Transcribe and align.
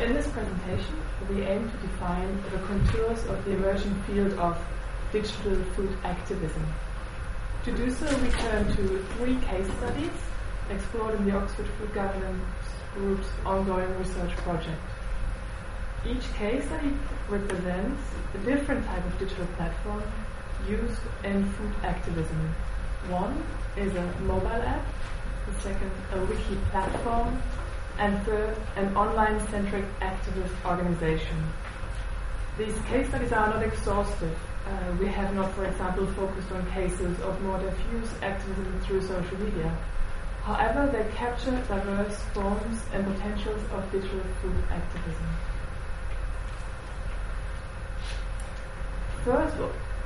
In 0.00 0.12
this 0.12 0.26
presentation, 0.28 1.00
we 1.30 1.40
aim 1.40 1.70
to 1.70 1.76
define 1.78 2.42
the 2.50 2.58
contours 2.58 3.24
of 3.28 3.42
the 3.46 3.52
emerging 3.52 3.94
field 4.02 4.34
of 4.34 4.54
digital 5.10 5.56
food 5.74 5.96
activism. 6.04 6.66
To 7.64 7.72
do 7.72 7.90
so, 7.90 8.06
we 8.18 8.28
turn 8.28 8.66
to 8.76 8.98
three 9.16 9.36
case 9.36 9.66
studies 9.78 10.10
explored 10.68 11.14
in 11.14 11.24
the 11.24 11.34
Oxford 11.34 11.66
Food 11.78 11.94
Governance 11.94 12.44
Group's 12.94 13.26
ongoing 13.46 13.98
research 13.98 14.36
project. 14.36 14.82
Each 16.06 16.30
case 16.34 16.66
study 16.66 16.92
represents 17.30 18.02
a 18.34 18.38
different 18.44 18.84
type 18.84 19.04
of 19.06 19.18
digital 19.18 19.46
platform 19.56 20.02
used 20.68 21.00
in 21.24 21.50
food 21.52 21.72
activism. 21.82 22.54
One 23.08 23.42
is 23.78 23.94
a 23.94 24.04
mobile 24.20 24.46
app, 24.46 24.84
the 25.46 25.60
second 25.62 25.90
a 26.12 26.22
wiki 26.26 26.58
platform, 26.70 27.40
and 27.98 28.22
third 28.24 28.56
an 28.76 28.96
online-centric 28.96 29.84
activist 30.00 30.54
organization. 30.64 31.36
These 32.58 32.78
case 32.88 33.08
studies 33.08 33.32
are 33.32 33.48
not 33.48 33.62
exhaustive. 33.62 34.36
Uh, 34.66 34.92
we 34.98 35.06
have 35.06 35.34
not, 35.34 35.54
for 35.54 35.64
example, 35.64 36.06
focused 36.12 36.50
on 36.52 36.68
cases 36.72 37.20
of 37.20 37.40
more 37.42 37.58
diffuse 37.58 38.10
activism 38.22 38.80
through 38.80 39.02
social 39.02 39.38
media. 39.38 39.76
However, 40.42 40.86
they 40.90 41.08
capture 41.14 41.52
diverse 41.68 42.18
forms 42.32 42.80
and 42.92 43.04
potentials 43.04 43.62
of 43.72 43.90
digital 43.92 44.20
food 44.40 44.56
activism. 44.70 45.26
First, 49.24 49.56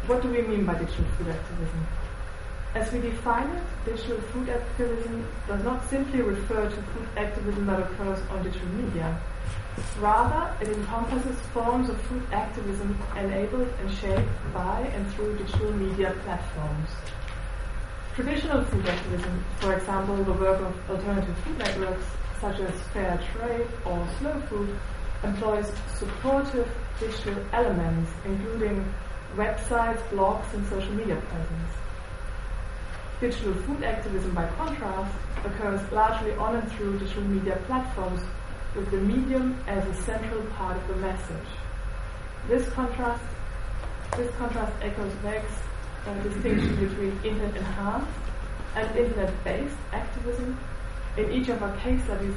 what 0.07 0.23
do 0.23 0.29
we 0.29 0.43
mean 0.43 0.65
by 0.65 0.75
digital 0.75 1.05
food 1.19 1.29
activism? 1.29 1.87
As 2.73 2.93
we 2.93 3.01
define 3.01 3.49
it, 3.51 3.63
digital 3.85 4.19
food 4.33 4.49
activism 4.49 5.27
does 5.49 5.65
not 5.65 5.89
simply 5.91 6.23
refer 6.23 6.71
to 6.71 6.77
food 6.77 7.09
activism 7.17 7.67
that 7.67 7.81
occurs 7.81 8.21
on 8.31 8.45
digital 8.45 8.69
media. 8.69 9.19
Rather, 9.99 10.55
it 10.61 10.69
encompasses 10.69 11.39
forms 11.53 11.89
of 11.89 12.01
food 12.03 12.23
activism 12.33 12.97
enabled 13.17 13.69
and 13.81 13.93
shaped 13.93 14.29
by 14.55 14.81
and 14.95 15.13
through 15.15 15.37
digital 15.39 15.73
media 15.73 16.15
platforms. 16.23 16.91
Traditional 18.15 18.65
food 18.65 18.87
activism, 18.87 19.45
for 19.59 19.75
example, 19.75 20.23
the 20.23 20.33
work 20.35 20.61
of 20.61 20.91
alternative 20.91 21.37
food 21.39 21.59
networks 21.59 22.05
such 22.41 22.59
as 22.61 22.73
Fair 22.93 23.21
Trade 23.33 23.67
or 23.85 24.07
Slow 24.19 24.41
Food, 24.49 24.77
employs 25.23 25.71
supportive 25.99 26.69
digital 26.99 27.37
elements, 27.53 28.11
including 28.25 28.85
websites, 29.37 30.01
blogs, 30.09 30.53
and 30.55 30.67
social 30.69 30.93
media 30.93 31.17
presence. 31.17 31.80
Digital 33.21 33.53
food 33.53 33.83
activism, 33.85 34.35
by 34.35 34.47
contrast, 34.57 35.15
occurs 35.45 35.93
largely 35.93 36.33
on 36.37 36.57
and 36.57 36.73
through 36.73 36.99
digital 36.99 37.23
media 37.25 37.61
platforms 37.67 38.23
with 38.75 38.91
the 38.91 38.97
medium 38.97 39.63
as 39.67 39.87
a 39.87 39.95
central 40.05 40.41
part 40.57 40.75
of 40.79 40.89
the 40.89 40.97
message. 40.97 41.51
This 42.49 42.67
contrast, 42.71 43.23
this 44.17 44.35
contrast 44.37 44.73
echoes 44.81 45.13
Vegh's 45.23 45.45
uh, 46.07 46.15
distinction 46.23 46.75
between 46.77 47.13
internet 47.23 47.57
enhanced 47.57 48.09
and 48.75 48.97
internet 48.97 49.45
based 49.45 49.77
activism. 49.93 50.59
In 51.19 51.31
each 51.31 51.51
of 51.51 51.63
our 51.63 51.77
case 51.77 52.03
studies, 52.05 52.35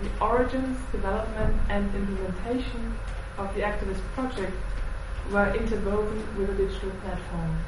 the 0.00 0.24
origins, 0.24 0.78
development, 0.92 1.60
and 1.68 1.94
implementation 1.94 2.94
of 3.36 3.54
the 3.54 3.60
activist 3.60 4.00
project 4.14 4.54
were 5.30 5.54
interwoven 5.54 6.24
with 6.38 6.48
a 6.48 6.54
digital 6.54 6.90
platform. 7.04 7.58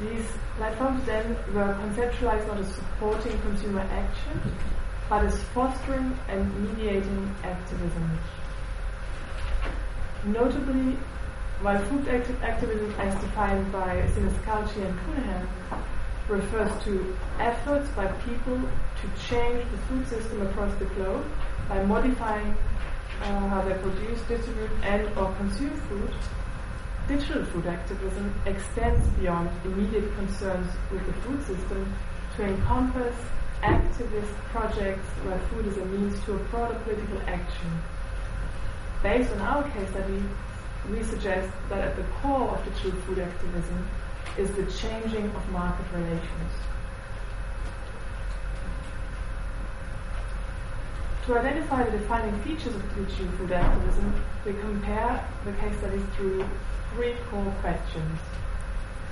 These 0.00 0.26
platforms 0.56 1.04
then 1.04 1.36
were 1.54 1.74
conceptualized 1.74 2.46
not 2.46 2.58
as 2.58 2.74
supporting 2.74 3.38
consumer 3.40 3.80
action, 3.80 4.40
but 5.08 5.24
as 5.24 5.42
fostering 5.54 6.18
and 6.28 6.68
mediating 6.68 7.34
activism. 7.44 8.18
Notably, 10.24 10.96
while 11.60 11.84
food 11.86 12.08
activism 12.08 12.92
as 12.98 13.14
defined 13.20 13.70
by 13.70 14.02
Siniscalchi 14.14 14.84
and 14.84 14.98
Counihan 15.00 15.46
refers 16.28 16.84
to 16.84 17.16
efforts 17.38 17.88
by 17.90 18.06
people 18.24 18.58
to 18.58 19.28
change 19.28 19.64
the 19.70 19.78
food 19.88 20.08
system 20.08 20.42
across 20.42 20.74
the 20.78 20.86
globe 20.86 21.24
by 21.68 21.82
modifying 21.84 22.56
uh, 23.22 23.48
how 23.48 23.62
they 23.62 23.74
produce, 23.74 24.20
distribute, 24.22 24.70
and 24.82 25.06
or 25.16 25.32
consume 25.34 25.76
food, 25.88 26.10
digital 27.08 27.44
food 27.46 27.66
activism 27.66 28.34
extends 28.46 29.06
beyond 29.18 29.50
immediate 29.64 30.14
concerns 30.16 30.68
with 30.90 31.04
the 31.06 31.12
food 31.22 31.40
system 31.46 31.92
to 32.36 32.44
encompass 32.44 33.14
activist 33.62 34.32
projects 34.50 35.06
where 35.24 35.38
food 35.50 35.66
is 35.66 35.76
a 35.76 35.84
means 35.86 36.22
to 36.24 36.34
a 36.34 36.38
broader 36.50 36.78
political 36.84 37.20
action. 37.26 37.70
Based 39.02 39.30
on 39.32 39.40
our 39.40 39.62
case 39.70 39.88
study, 39.90 40.22
we 40.90 41.02
suggest 41.02 41.52
that 41.68 41.78
at 41.78 41.96
the 41.96 42.04
core 42.20 42.48
of 42.50 42.64
digital 42.64 42.92
food 43.02 43.18
activism 43.18 43.88
is 44.38 44.50
the 44.52 44.66
changing 44.72 45.26
of 45.30 45.50
market 45.50 45.86
relations. 45.92 46.52
To 51.26 51.38
identify 51.38 51.84
the 51.84 51.98
defining 51.98 52.36
features 52.42 52.74
of 52.74 52.82
digital 52.96 53.30
food 53.38 53.52
activism, 53.52 54.12
we 54.44 54.54
compare 54.54 55.24
the 55.44 55.52
case 55.52 55.78
studies 55.78 56.02
through 56.16 56.44
three 56.94 57.14
core 57.30 57.54
questions. 57.60 58.18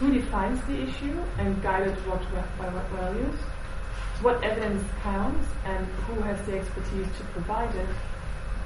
Who 0.00 0.12
defines 0.12 0.60
the 0.62 0.82
issue 0.82 1.22
and 1.38 1.62
guided 1.62 1.94
what 2.08 2.20
by 2.58 2.68
what 2.68 2.84
values? 2.98 3.38
What 4.22 4.42
evidence 4.42 4.82
counts 5.04 5.46
and 5.64 5.86
who 5.86 6.20
has 6.22 6.44
the 6.46 6.58
expertise 6.58 7.06
to 7.18 7.24
provide 7.32 7.72
it? 7.76 7.88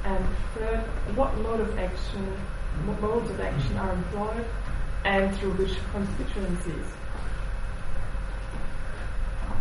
And 0.05 0.25
third, 0.55 0.81
what 1.15 1.37
mode 1.41 1.61
of 1.61 1.79
action, 1.79 2.27
modes 2.99 3.31
of 3.31 3.41
action 3.41 3.77
are 3.77 3.93
employed 3.93 4.47
and 5.05 5.37
through 5.37 5.53
which 5.53 5.77
constituencies? 5.93 6.87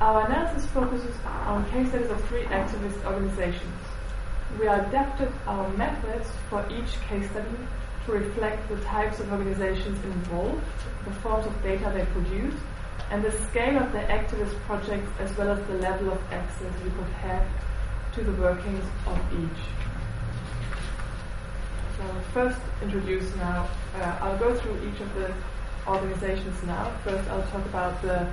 Our 0.03 0.25
analysis 0.25 0.65
focuses 0.71 1.15
on 1.47 1.63
case 1.71 1.87
studies 1.87 2.09
of 2.09 2.21
three 2.25 2.43
activist 2.43 3.05
organizations. 3.05 3.73
We 4.59 4.67
adapted 4.67 5.31
our 5.47 5.69
methods 5.77 6.29
for 6.49 6.59
each 6.69 6.99
case 7.07 7.29
study 7.31 7.55
to 8.05 8.11
reflect 8.11 8.67
the 8.67 8.75
types 8.81 9.21
of 9.21 9.31
organizations 9.31 10.03
involved, 10.03 10.61
the 11.05 11.11
forms 11.21 11.45
of 11.45 11.63
data 11.63 11.89
they 11.95 12.03
produce, 12.11 12.53
and 13.11 13.23
the 13.23 13.31
scale 13.31 13.81
of 13.81 13.93
their 13.93 14.05
activist 14.07 14.53
projects 14.67 15.09
as 15.21 15.37
well 15.37 15.57
as 15.57 15.65
the 15.67 15.75
level 15.75 16.11
of 16.11 16.21
access 16.33 16.73
we 16.83 16.89
could 16.89 17.13
have 17.23 17.47
to 18.15 18.23
the 18.25 18.33
workings 18.33 18.83
of 19.07 19.17
each. 19.31 19.63
So 21.95 22.03
I'll 22.03 22.21
first 22.33 22.59
introduce 22.81 23.33
now, 23.37 23.69
uh, 23.95 24.17
I'll 24.19 24.37
go 24.37 24.53
through 24.53 24.85
each 24.85 24.99
of 24.99 25.15
the 25.15 25.33
organizations 25.87 26.61
now. 26.63 26.91
First 27.05 27.25
I'll 27.29 27.47
talk 27.47 27.65
about 27.67 28.01
the 28.01 28.27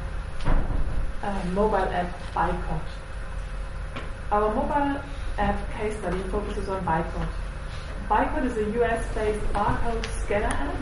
uh, 1.22 1.44
mobile 1.52 1.76
app 1.76 2.10
Buycott. 2.34 2.82
Our 4.30 4.54
mobile 4.54 5.00
app 5.38 5.72
case 5.72 5.96
study 5.98 6.20
focuses 6.30 6.68
on 6.68 6.84
Buycott. 6.84 7.28
Buycott 8.08 8.44
is 8.46 8.56
a 8.56 8.70
US-based 8.80 9.40
barcode 9.52 10.06
scanner 10.22 10.46
app 10.46 10.76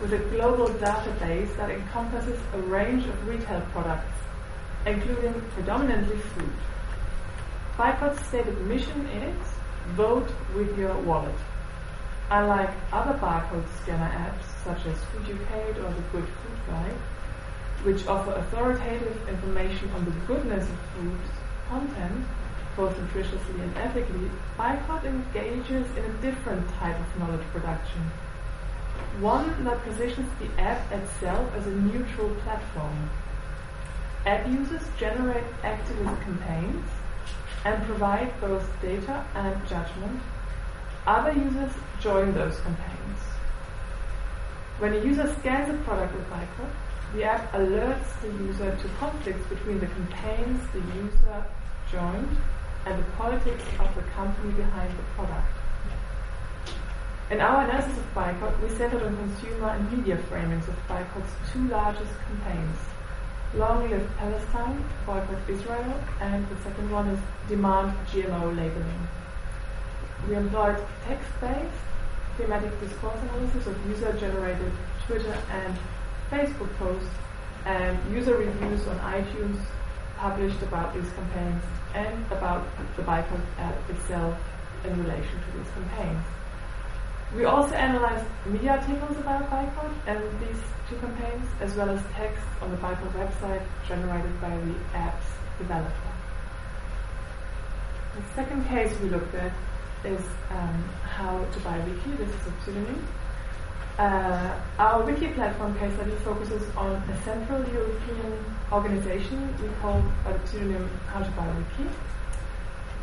with 0.00 0.12
a 0.12 0.18
global 0.30 0.68
database 0.68 1.56
that 1.56 1.70
encompasses 1.70 2.38
a 2.54 2.58
range 2.58 3.06
of 3.06 3.28
retail 3.28 3.60
products, 3.72 4.18
including 4.84 5.40
predominantly 5.54 6.18
food. 6.18 6.52
Buycott's 7.76 8.24
stated 8.26 8.60
mission 8.62 9.06
is 9.06 9.46
vote 9.94 10.28
with 10.54 10.78
your 10.78 10.94
wallet. 11.00 11.34
Unlike 12.30 12.70
other 12.92 13.18
barcode 13.18 13.66
scanner 13.82 14.10
apps 14.10 14.64
such 14.64 14.84
as 14.86 14.98
Fooducate 15.12 15.76
or 15.76 15.92
the 15.94 16.02
Good 16.12 16.24
Food 16.24 16.58
Guide, 16.66 16.96
which 17.82 18.06
offer 18.06 18.32
authoritative 18.32 19.28
information 19.28 19.90
on 19.90 20.04
the 20.04 20.10
goodness 20.26 20.68
of 20.68 20.78
food's 20.94 21.30
content, 21.68 22.24
both 22.76 22.94
nutritiously 22.96 23.60
and 23.60 23.76
ethically, 23.78 24.30
Buycott 24.58 25.04
engages 25.04 25.86
in 25.96 26.04
a 26.04 26.12
different 26.20 26.68
type 26.74 26.98
of 26.98 27.18
knowledge 27.18 27.46
production. 27.52 28.02
One 29.20 29.64
that 29.64 29.82
positions 29.82 30.30
the 30.38 30.60
app 30.60 30.92
itself 30.92 31.52
as 31.54 31.66
a 31.66 31.70
neutral 31.70 32.30
platform. 32.44 33.10
App 34.26 34.46
users 34.46 34.82
generate 34.98 35.44
activist 35.62 36.22
campaigns 36.22 36.86
and 37.64 37.82
provide 37.84 38.40
both 38.40 38.68
data 38.82 39.24
and 39.34 39.66
judgment. 39.66 40.20
Other 41.06 41.32
users 41.32 41.72
join 42.00 42.34
those 42.34 42.58
campaigns. 42.60 43.20
When 44.78 44.92
a 44.92 44.98
user 44.98 45.34
scans 45.40 45.70
a 45.70 45.78
product 45.84 46.14
with 46.14 46.28
Buycott, 46.28 46.70
the 47.14 47.24
app 47.24 47.52
alerts 47.52 48.20
the 48.20 48.28
user 48.44 48.76
to 48.76 48.88
conflicts 48.98 49.46
between 49.48 49.78
the 49.78 49.86
campaigns 49.86 50.60
the 50.72 50.80
user 50.94 51.44
joined 51.90 52.36
and 52.84 52.98
the 52.98 53.10
politics 53.12 53.64
of 53.78 53.94
the 53.94 54.02
company 54.12 54.52
behind 54.52 54.90
the 54.90 55.02
product. 55.14 55.52
In 57.30 57.40
our 57.40 57.64
analysis 57.64 57.98
of 57.98 58.14
Buycott, 58.14 58.62
we 58.62 58.68
centered 58.76 59.02
on 59.02 59.16
consumer 59.16 59.70
and 59.70 59.90
media 59.90 60.16
framings 60.30 60.68
of 60.68 60.76
Buycott's 60.88 61.32
two 61.52 61.66
largest 61.68 62.12
campaigns. 62.28 62.78
Long 63.54 63.90
Live 63.90 64.08
Palestine, 64.18 64.84
Boycott 65.04 65.48
Israel, 65.48 66.00
and 66.20 66.48
the 66.48 66.56
second 66.62 66.90
one 66.90 67.08
is 67.08 67.18
Demand 67.48 67.96
GMO 68.08 68.54
Labeling. 68.54 69.08
we 70.28 70.34
employed 70.34 70.78
text-based 71.04 71.82
thematic 72.36 72.78
discourse 72.80 73.18
analysis 73.22 73.66
of 73.66 73.86
user-generated 73.88 74.72
Twitter 75.06 75.36
and 75.50 75.76
Facebook 76.30 76.72
posts 76.78 77.08
and 77.64 77.98
user 78.12 78.36
reviews 78.36 78.86
on 78.86 78.98
iTunes 78.98 79.58
published 80.16 80.60
about 80.62 80.94
these 80.94 81.08
campaigns 81.12 81.62
and 81.94 82.32
about 82.32 82.66
the 82.96 83.02
Buycott 83.02 83.40
app 83.58 83.90
itself 83.90 84.36
in 84.84 85.02
relation 85.02 85.40
to 85.40 85.58
these 85.58 85.70
campaigns. 85.74 86.24
We 87.34 87.44
also 87.44 87.74
analyzed 87.74 88.24
media 88.46 88.72
articles 88.72 89.16
about 89.18 89.50
Buycott 89.50 89.92
and 90.06 90.22
these 90.40 90.62
two 90.88 90.96
campaigns, 90.96 91.46
as 91.60 91.74
well 91.74 91.90
as 91.90 92.02
text 92.14 92.42
on 92.62 92.70
the 92.70 92.76
Buycott 92.76 93.12
website 93.12 93.62
generated 93.88 94.40
by 94.40 94.50
the 94.56 94.74
app's 94.94 95.26
developer. 95.58 95.92
The 98.14 98.22
second 98.34 98.66
case 98.68 98.98
we 99.00 99.08
looked 99.10 99.34
at 99.34 99.52
is 100.04 100.20
um, 100.50 100.84
how 101.02 101.44
to 101.44 101.60
buy 101.60 101.78
wiki. 101.80 102.10
This 102.16 102.28
is 102.28 102.46
a 102.46 102.64
pseudonym. 102.64 103.06
Uh, 103.98 104.60
our 104.78 105.02
wiki 105.06 105.28
platform 105.28 105.74
case 105.78 105.90
study 105.94 106.10
focuses 106.22 106.62
on 106.76 106.92
a 106.96 107.22
central 107.24 107.66
European 107.72 108.44
organization 108.70 109.48
we 109.62 109.68
call 109.80 110.04
by 110.22 110.34
the 110.34 110.46
pseudonym 110.46 110.90
How 111.06 111.22
to 111.22 111.30
Buy 111.30 111.46
Wiki. 111.46 111.88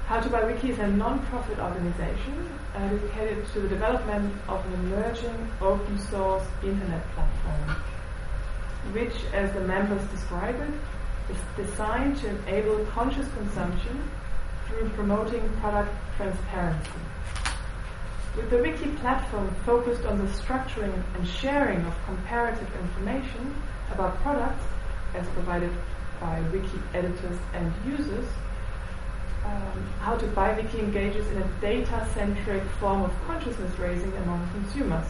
How 0.05 0.19
to 0.19 0.29
Buy 0.29 0.43
Wiki 0.43 0.69
is 0.69 0.77
a 0.77 0.85
non-profit 0.85 1.57
organization 1.57 2.47
uh, 2.75 2.89
dedicated 2.89 3.43
to 3.53 3.61
the 3.61 3.69
development 3.69 4.35
of 4.47 4.63
an 4.67 4.73
emerging 4.85 5.51
open 5.61 5.97
source 5.97 6.45
internet 6.61 7.03
platform, 7.15 7.75
which, 8.91 9.15
as 9.33 9.51
the 9.53 9.61
members 9.61 10.03
describe 10.11 10.61
it, 10.61 11.33
is 11.33 11.67
designed 11.67 12.17
to 12.17 12.29
enable 12.29 12.85
conscious 12.85 13.27
consumption 13.33 13.99
through 14.67 14.89
promoting 14.89 15.49
product 15.59 15.91
transparency. 16.17 16.91
With 18.35 18.49
the 18.49 18.57
Wiki 18.57 18.89
platform 18.97 19.53
focused 19.63 20.05
on 20.05 20.17
the 20.17 20.31
structuring 20.33 21.03
and 21.15 21.27
sharing 21.27 21.85
of 21.85 21.93
comparative 22.05 22.67
information 22.81 23.55
about 23.91 24.19
products 24.23 24.63
as 25.13 25.27
provided 25.29 25.71
by 26.19 26.41
Wiki 26.51 26.79
editors 26.95 27.37
and 27.53 27.71
users, 27.85 28.25
um, 29.45 29.85
how 29.99 30.17
to 30.17 30.25
buy 30.27 30.53
Wiki 30.53 30.79
engages 30.79 31.27
in 31.27 31.37
a 31.37 31.47
data-centric 31.61 32.63
form 32.79 33.03
of 33.03 33.11
consciousness 33.27 33.77
raising 33.77 34.11
among 34.17 34.49
consumers. 34.49 35.05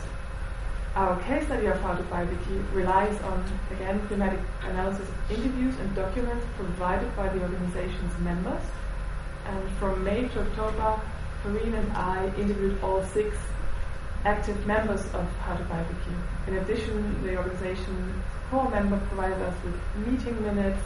Our 0.96 1.18
case 1.24 1.46
study 1.46 1.68
of 1.68 1.80
how 1.80 1.96
to 1.96 2.04
buy 2.04 2.26
Wiki 2.26 2.58
relies 2.74 3.20
on, 3.22 3.44
again, 3.72 4.06
thematic 4.10 4.40
analysis 4.64 5.08
of 5.08 5.32
interviews 5.32 5.76
and 5.80 5.96
documents 5.96 6.46
provided 6.58 7.16
by 7.16 7.30
the 7.30 7.42
organization's 7.42 8.20
members. 8.20 8.62
And 9.46 9.70
from 9.78 10.04
May 10.04 10.28
to 10.28 10.42
October, 10.42 11.00
Corinne 11.44 11.74
and 11.74 11.92
I 11.92 12.34
interviewed 12.38 12.82
all 12.82 13.04
six 13.08 13.36
active 14.24 14.66
members 14.66 15.02
of 15.14 15.28
How 15.44 15.56
to 15.56 15.64
Buy 15.66 15.82
Wiki. 15.82 16.16
In 16.48 16.56
addition, 16.56 17.22
the 17.22 17.36
organization's 17.36 18.16
core 18.50 18.70
member 18.70 18.98
provided 19.08 19.42
us 19.42 19.56
with 19.66 20.08
meeting 20.08 20.42
minutes, 20.42 20.82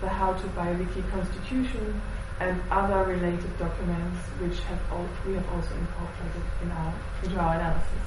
the 0.00 0.08
How 0.08 0.34
to 0.34 0.46
Buy 0.48 0.70
Wiki 0.72 1.02
constitution, 1.10 2.00
and 2.38 2.62
other 2.70 3.04
related 3.04 3.58
documents 3.58 4.20
which 4.38 4.60
have 4.60 4.78
all, 4.92 5.08
we 5.26 5.34
have 5.34 5.48
also 5.50 5.74
incorporated 5.74 6.42
in 6.62 6.70
our, 6.70 6.94
into 7.24 7.36
our 7.38 7.54
analysis. 7.56 8.02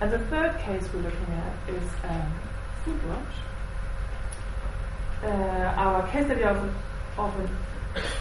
And 0.00 0.10
the 0.10 0.18
third 0.18 0.58
case 0.60 0.88
we're 0.94 1.02
looking 1.02 1.34
at 1.34 1.74
is 1.74 1.88
um, 2.04 2.32
Foodwatch. 2.86 3.36
Uh, 5.22 5.74
our 5.76 6.08
case 6.08 6.24
study 6.24 6.44
of, 6.44 6.56
of 7.18 7.38
an 7.38 7.50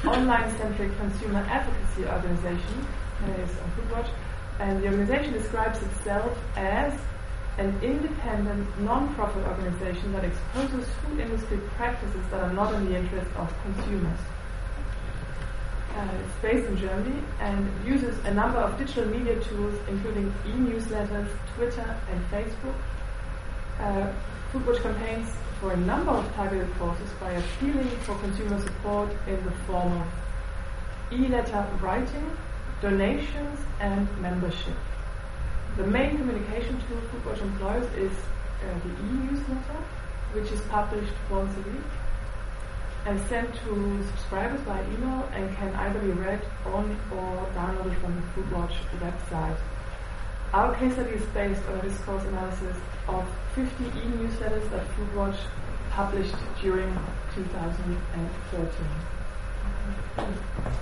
online-centric 0.05 0.97
consumer 0.97 1.45
advocacy 1.49 2.05
organization 2.05 2.87
is 3.37 3.49
on 3.59 3.71
Foodwatch, 3.75 4.09
and 4.59 4.81
the 4.81 4.87
organization 4.87 5.33
describes 5.33 5.81
itself 5.81 6.37
as 6.55 6.93
an 7.57 7.77
independent, 7.83 8.79
non-profit 8.79 9.45
organization 9.45 10.11
that 10.13 10.23
exposes 10.23 10.87
food 11.03 11.19
industry 11.19 11.59
practices 11.75 12.21
that 12.31 12.41
are 12.41 12.53
not 12.53 12.73
in 12.73 12.85
the 12.85 12.97
interest 12.97 13.29
of 13.35 13.53
consumers. 13.63 14.19
Uh, 15.95 16.07
it's 16.23 16.41
based 16.41 16.67
in 16.67 16.77
Germany 16.77 17.21
and 17.41 17.69
uses 17.85 18.17
a 18.25 18.33
number 18.33 18.59
of 18.59 18.77
digital 18.77 19.05
media 19.05 19.39
tools, 19.43 19.75
including 19.87 20.33
e-newsletters, 20.45 21.27
Twitter, 21.55 21.97
and 22.09 22.23
Facebook. 22.31 22.75
Uh, 23.79 24.13
Foodwatch 24.53 24.81
campaigns 24.81 25.29
for 25.59 25.73
a 25.73 25.77
number 25.77 26.11
of 26.11 26.33
targeted 26.35 26.73
causes 26.77 27.09
by 27.19 27.31
appealing 27.31 27.89
for 28.05 28.15
consumer 28.19 28.59
support 28.61 29.09
in 29.27 29.43
the 29.43 29.51
form 29.67 29.91
of 30.01 30.07
e-letter 31.11 31.67
writing, 31.81 32.31
donations, 32.81 33.59
and 33.79 34.07
membership. 34.21 34.75
The 35.77 35.85
main 35.85 36.17
communication 36.17 36.81
tool 36.87 37.01
for 37.11 37.17
Foodwatch 37.17 37.41
employs 37.41 37.93
is 37.93 38.11
uh, 38.11 38.79
the 38.83 38.89
e-newsletter, 38.89 39.79
which 40.33 40.51
is 40.51 40.61
published 40.61 41.13
once 41.29 41.55
a 41.57 41.61
week 41.69 41.83
and 43.05 43.19
sent 43.27 43.53
to 43.63 44.03
subscribers 44.11 44.61
by 44.61 44.81
email 44.93 45.27
and 45.33 45.55
can 45.55 45.73
either 45.75 45.99
be 45.99 46.11
read 46.11 46.41
on 46.65 46.97
or 47.11 47.47
downloaded 47.55 47.99
from 48.01 48.15
the 48.15 48.21
Foodwatch 48.33 48.75
website. 48.99 49.57
Our 50.51 50.75
case 50.77 50.93
study 50.93 51.11
is 51.11 51.25
based 51.27 51.61
on 51.67 51.77
a 51.77 51.81
discourse 51.83 52.23
analysis 52.23 52.75
of 53.07 53.23
50 53.53 53.83
e-newsletters 53.85 54.67
that 54.71 54.83
Foodwatch 54.95 55.37
published 55.91 56.33
during 56.59 56.91
2013. 57.35 58.85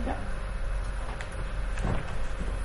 Yeah. 0.06 0.18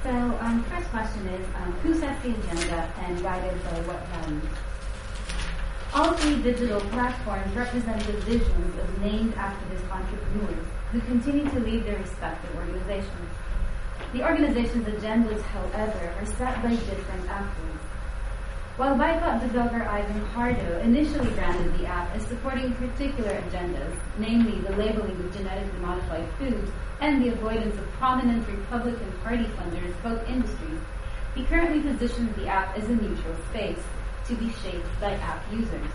So, 0.04 0.10
um, 0.10 0.62
first 0.70 0.88
question 0.90 1.26
is, 1.26 1.46
um, 1.56 1.72
who 1.82 1.92
sets 1.94 2.22
the 2.22 2.30
agenda 2.30 2.88
and 3.00 3.20
guided 3.20 3.64
by 3.64 3.80
what 3.82 4.06
values? 4.06 4.44
All 5.94 6.12
three 6.12 6.40
digital 6.40 6.80
platforms 6.80 7.52
represent 7.56 8.00
the 8.06 8.12
visions 8.12 8.78
of 8.78 9.00
named 9.00 9.34
activist 9.34 9.90
entrepreneurs 9.90 10.66
who 10.92 11.00
continue 11.00 11.50
to 11.50 11.58
lead 11.58 11.84
their 11.84 11.98
respective 11.98 12.54
organizations. 12.56 13.28
The 14.12 14.22
organization's 14.22 14.86
agendas, 14.86 15.40
however, 15.40 16.12
are 16.20 16.26
set 16.26 16.62
by 16.62 16.68
different 16.68 17.30
actors. 17.30 17.80
While 18.76 18.96
Buycott 18.96 19.40
developer 19.40 19.82
Ivan 19.82 20.26
Pardo 20.34 20.80
initially 20.80 21.30
branded 21.30 21.78
the 21.78 21.86
app 21.86 22.14
as 22.14 22.26
supporting 22.26 22.74
particular 22.74 23.30
agendas, 23.30 23.96
namely 24.18 24.60
the 24.60 24.76
labeling 24.76 25.18
of 25.18 25.32
genetically 25.34 25.78
modified 25.80 26.28
foods 26.38 26.70
and 27.00 27.24
the 27.24 27.30
avoidance 27.30 27.78
of 27.78 27.90
prominent 27.92 28.46
Republican 28.46 29.12
Party 29.24 29.44
funders, 29.44 29.94
both 30.02 30.28
industries, 30.28 30.80
he 31.34 31.44
currently 31.44 31.80
positions 31.80 32.36
the 32.36 32.48
app 32.48 32.76
as 32.76 32.84
a 32.84 32.94
neutral 32.94 33.36
space 33.48 33.82
to 34.26 34.34
be 34.34 34.52
shaped 34.62 35.00
by 35.00 35.14
app 35.14 35.42
users. 35.50 35.90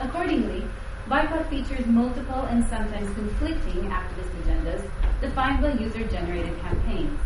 Accordingly, 0.00 0.64
Buycott 1.08 1.48
features 1.48 1.86
multiple 1.86 2.42
and 2.50 2.66
sometimes 2.66 3.14
conflicting 3.14 3.88
activist 3.90 4.30
agendas 4.42 4.90
defined 5.20 5.62
by 5.62 5.72
user-generated 5.74 6.58
campaigns. 6.60 7.20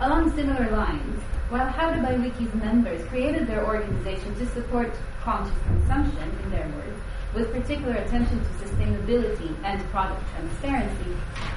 Along 0.00 0.34
similar 0.34 0.70
lines, 0.70 1.20
while 1.50 1.66
How 1.66 1.92
to 1.92 2.00
Buy 2.00 2.14
Wiki's 2.14 2.54
members 2.54 3.06
created 3.08 3.46
their 3.46 3.66
organization 3.66 4.34
to 4.36 4.46
support 4.54 4.90
conscious 5.20 5.58
consumption, 5.66 6.30
in 6.44 6.50
their 6.50 6.66
words, 6.68 6.98
with 7.34 7.52
particular 7.52 7.92
attention 7.92 8.40
to 8.40 8.64
sustainability 8.64 9.54
and 9.64 9.84
product 9.90 10.22
transparency, 10.32 11.14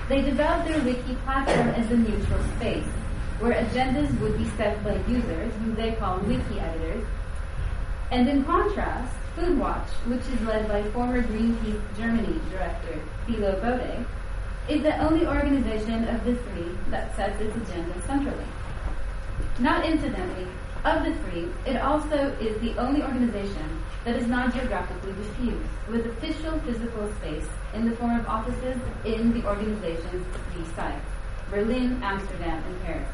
they 0.10 0.22
developed 0.22 0.68
their 0.68 0.84
wiki 0.84 1.16
platform 1.24 1.70
as 1.70 1.90
a 1.92 1.96
neutral 1.96 2.44
space, 2.58 2.92
where 3.40 3.54
agendas 3.54 4.20
would 4.20 4.38
be 4.38 4.50
set 4.58 4.84
by 4.84 4.96
users, 5.08 5.54
who 5.64 5.72
they 5.76 5.94
call 5.94 6.20
wiki 6.20 6.60
editors, 6.60 7.06
and 8.12 8.28
in 8.28 8.44
contrast, 8.44 9.16
Foodwatch, 9.36 9.88
which 10.08 10.22
is 10.34 10.42
led 10.46 10.68
by 10.68 10.84
former 10.92 11.22
Greenpeace 11.22 11.82
Germany 11.98 12.40
director 12.50 13.00
Thilo 13.26 13.62
Bode, 13.62 14.06
is 14.68 14.84
the 14.84 14.98
only 14.98 15.26
organization 15.26 16.08
of 16.08 16.24
the 16.26 16.36
three 16.36 16.78
that 16.90 17.16
sets 17.16 17.40
its 17.42 17.56
agenda 17.56 18.02
centrally. 18.06 18.46
Not 19.60 19.86
incidentally, 19.86 20.48
of 20.84 21.06
the 21.06 21.14
three, 21.24 21.48
it 21.66 21.78
also 21.78 22.36
is 22.42 22.60
the 22.60 22.76
only 22.78 23.04
organization 23.04 23.84
that 24.04 24.16
is 24.16 24.28
not 24.28 24.54
geographically 24.54 25.14
diffused, 25.14 25.70
with 25.90 26.08
official 26.08 26.60
physical 26.60 27.12
space 27.20 27.48
in 27.74 27.90
the 27.90 27.96
form 27.96 28.20
of 28.20 28.28
offices 28.28 28.78
in 29.06 29.32
the 29.34 29.48
organization's 29.48 30.26
three 30.52 30.66
sites 30.76 31.06
Berlin, 31.50 32.02
Amsterdam, 32.02 32.64
and 32.66 32.82
Paris. 32.84 33.10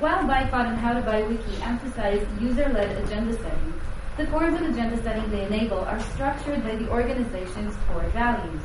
While 0.00 0.24
Buycott 0.24 0.68
and 0.68 0.78
How 0.78 0.94
to 0.94 1.00
Buy 1.00 1.22
Wiki 1.22 1.62
emphasize 1.62 2.26
user-led 2.40 3.04
agenda 3.04 3.32
setting, 3.34 3.74
the 4.18 4.26
forms 4.26 4.60
of 4.60 4.66
agenda 4.68 5.00
setting 5.04 5.30
they 5.30 5.46
enable 5.46 5.78
are 5.78 6.00
structured 6.00 6.60
by 6.64 6.74
the 6.74 6.90
organization's 6.90 7.76
core 7.86 8.02
values. 8.08 8.60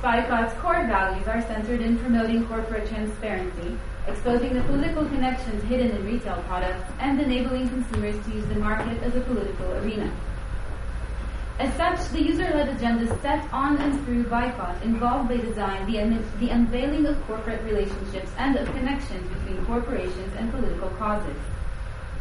Buycott's 0.00 0.54
core 0.60 0.86
values 0.86 1.26
are 1.26 1.42
centered 1.42 1.80
in 1.80 1.98
promoting 1.98 2.46
corporate 2.46 2.88
transparency, 2.88 3.76
exposing 4.06 4.54
the 4.54 4.62
political 4.62 5.04
connections 5.06 5.60
hidden 5.64 5.90
in 5.90 6.06
retail 6.06 6.40
products, 6.46 6.88
and 7.00 7.20
enabling 7.20 7.68
consumers 7.68 8.14
to 8.24 8.30
use 8.30 8.46
the 8.46 8.54
market 8.54 9.02
as 9.02 9.16
a 9.16 9.20
political 9.22 9.72
arena. 9.78 10.08
As 11.58 11.74
such, 11.74 11.98
the 12.10 12.22
user-led 12.22 12.68
agendas 12.68 13.20
set 13.22 13.52
on 13.52 13.76
and 13.78 14.04
through 14.04 14.22
Buycott 14.24 14.80
involve 14.82 15.26
by 15.26 15.38
design 15.38 15.90
the, 15.90 16.22
the 16.38 16.50
unveiling 16.50 17.06
of 17.06 17.20
corporate 17.26 17.64
relationships 17.64 18.30
and 18.38 18.54
of 18.54 18.68
connections 18.68 19.26
between 19.34 19.66
corporations 19.66 20.32
and 20.38 20.52
political 20.52 20.90
causes. 20.90 21.36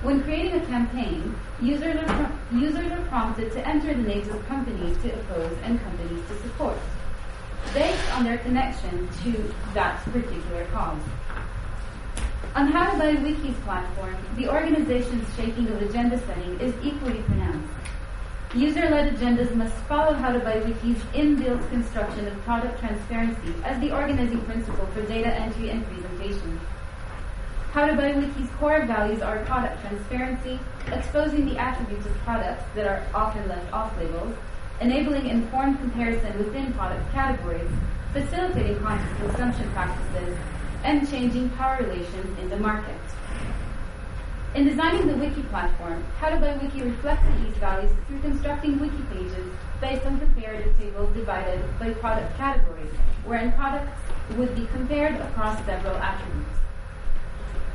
When 0.05 0.21
creating 0.21 0.61
a 0.61 0.65
campaign, 0.67 1.35
users 1.59 1.95
are, 1.95 2.31
users 2.53 2.91
are 2.91 3.01
prompted 3.05 3.51
to 3.53 3.67
enter 3.67 3.91
the 3.91 4.03
names 4.03 4.27
of 4.27 4.45
companies 4.45 4.95
to 5.01 5.11
oppose 5.11 5.57
and 5.63 5.81
companies 5.81 6.21
to 6.27 6.37
support, 6.43 6.77
based 7.73 8.13
on 8.13 8.23
their 8.23 8.37
connection 8.37 9.09
to 9.23 9.51
that 9.73 10.03
particular 10.03 10.65
cause. 10.65 11.01
On 12.53 12.71
Buy 12.71 13.15
Wiki's 13.15 13.57
platform, 13.63 14.15
the 14.37 14.47
organization's 14.47 15.27
shaping 15.35 15.67
of 15.69 15.81
agenda 15.81 16.19
setting 16.27 16.59
is 16.59 16.75
equally 16.83 17.23
pronounced. 17.23 17.73
User-led 18.53 19.15
agendas 19.15 19.55
must 19.55 19.73
follow 19.89 20.13
Buy 20.13 20.59
Wiki's 20.59 21.01
inbuilt 21.15 21.67
construction 21.71 22.27
of 22.27 22.39
product 22.43 22.79
transparency 22.79 23.55
as 23.63 23.81
the 23.81 23.91
organizing 23.91 24.41
principle 24.41 24.85
for 24.93 25.01
data 25.07 25.33
entry 25.33 25.71
and 25.71 25.83
presentation. 25.87 26.59
How 27.75 27.85
to 27.85 27.93
Buy 27.93 28.13
Wiki's 28.13 28.49
core 28.57 28.85
values 28.85 29.21
are 29.21 29.43
product 29.43 29.81
transparency, 29.81 30.61
exposing 30.93 31.45
the 31.45 31.57
attributes 31.57 32.05
of 32.05 32.13
products 32.19 32.63
that 32.73 32.87
are 32.87 33.05
often 33.13 33.49
left 33.49 33.73
off 33.73 33.91
labels, 33.97 34.33
enabling 34.79 35.27
informed 35.27 35.79
comparison 35.79 36.37
within 36.37 36.71
product 36.71 37.11
categories, 37.11 37.69
facilitating 38.13 38.79
conscious 38.79 39.17
consumption 39.17 39.69
practices, 39.71 40.37
and 40.85 41.05
changing 41.11 41.49
power 41.49 41.83
relations 41.83 42.39
in 42.39 42.47
the 42.47 42.55
market. 42.55 42.95
In 44.55 44.63
designing 44.63 45.07
the 45.07 45.17
Wiki 45.17 45.43
platform, 45.43 46.01
How 46.17 46.29
to 46.29 46.37
Buy 46.37 46.55
Wiki 46.55 46.81
reflected 46.81 47.45
these 47.45 47.57
values 47.57 47.91
through 48.07 48.21
constructing 48.21 48.79
wiki 48.79 49.03
pages 49.11 49.51
based 49.81 50.05
on 50.05 50.17
comparative 50.17 50.79
tables 50.79 51.13
divided 51.13 51.61
by 51.77 51.91
product 51.95 52.37
categories, 52.37 52.93
wherein 53.25 53.51
products 53.51 53.99
would 54.37 54.55
be 54.55 54.65
compared 54.67 55.15
across 55.15 55.57
several 55.65 55.97
attributes. 55.97 56.64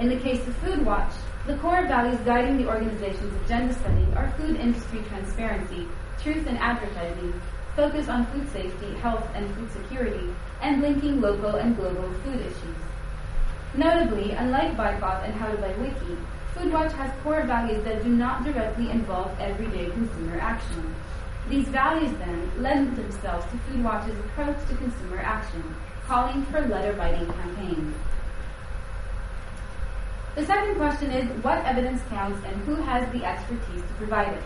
In 0.01 0.09
the 0.09 0.17
case 0.17 0.41
of 0.49 0.55
Foodwatch, 0.63 1.13
the 1.47 1.59
core 1.59 1.87
values 1.87 2.19
guiding 2.25 2.57
the 2.57 2.67
organization's 2.67 3.35
agenda 3.45 3.75
setting 3.75 4.11
are 4.15 4.33
food 4.39 4.57
industry 4.57 5.03
transparency, 5.11 5.87
truth 6.23 6.47
in 6.47 6.57
advertising, 6.57 7.39
focus 7.77 8.09
on 8.09 8.25
food 8.29 8.51
safety, 8.51 8.95
health, 9.03 9.29
and 9.35 9.55
food 9.55 9.71
security, 9.73 10.33
and 10.63 10.81
linking 10.81 11.21
local 11.21 11.57
and 11.57 11.77
global 11.77 12.11
food 12.25 12.41
issues. 12.41 12.81
Notably, 13.75 14.31
unlike 14.31 14.75
Buycott 14.75 15.23
and 15.27 15.35
How 15.35 15.51
to 15.51 15.59
Buy 15.59 15.75
Wiki, 15.75 16.17
Foodwatch 16.55 16.93
has 16.93 17.13
core 17.23 17.43
values 17.43 17.85
that 17.85 18.03
do 18.03 18.09
not 18.09 18.43
directly 18.43 18.91
involve 18.91 19.39
everyday 19.39 19.91
consumer 19.91 20.39
action. 20.41 20.95
These 21.51 21.69
values 21.69 22.17
then 22.17 22.51
lend 22.57 22.97
themselves 22.97 23.45
to 23.51 23.59
Foodwatch's 23.69 24.19
approach 24.21 24.67
to 24.67 24.77
consumer 24.77 25.19
action, 25.19 25.63
calling 26.07 26.43
for 26.47 26.63
letter-writing 26.63 27.27
campaigns. 27.27 27.95
The 30.37 30.47
second 30.47 30.77
question 30.77 31.11
is 31.11 31.29
what 31.43 31.65
evidence 31.65 32.01
counts 32.09 32.39
and 32.47 32.57
who 32.63 32.77
has 32.77 33.11
the 33.13 33.25
expertise 33.25 33.83
to 33.83 33.95
provide 33.99 34.33
it? 34.33 34.43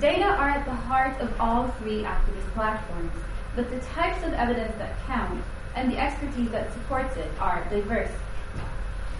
Data 0.00 0.24
are 0.24 0.48
at 0.48 0.64
the 0.64 0.72
heart 0.72 1.20
of 1.20 1.38
all 1.38 1.68
three 1.78 2.02
activist 2.04 2.50
platforms, 2.54 3.12
but 3.54 3.70
the 3.70 3.78
types 3.80 4.24
of 4.24 4.32
evidence 4.32 4.74
that 4.78 4.98
count 5.06 5.44
and 5.76 5.92
the 5.92 5.98
expertise 5.98 6.50
that 6.50 6.72
supports 6.72 7.16
it 7.16 7.30
are 7.38 7.66
diverse. 7.68 8.10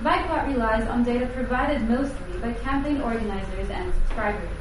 Buycott 0.00 0.46
relies 0.46 0.88
on 0.88 1.04
data 1.04 1.26
provided 1.26 1.82
mostly 1.82 2.38
by 2.40 2.54
campaign 2.54 3.00
organizers 3.02 3.68
and 3.70 3.92
subscribers. 3.94 4.56